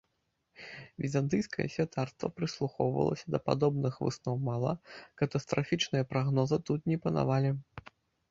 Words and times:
Візантыйскае 1.03 1.65
святарства 1.73 2.27
прыслухоўвалася 2.37 3.25
да 3.35 3.39
падобных 3.51 3.99
высноў 4.05 4.35
мала, 4.49 4.73
катастрафічныя 5.23 6.07
прагнозы 6.15 6.57
тут 6.71 6.89
не 6.93 6.97
панавалі. 7.07 7.51